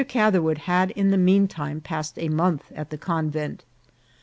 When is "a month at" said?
2.17-2.89